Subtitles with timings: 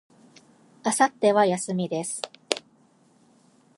[0.83, 2.23] 明後日は、休みです。